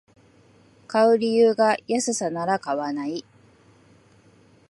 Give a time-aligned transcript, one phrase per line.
[0.87, 3.23] 買う理由が安さなら買わない